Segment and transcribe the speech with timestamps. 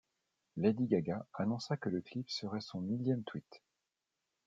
[0.57, 3.61] Lady Gaga annonça que le clip serait son millième tweet.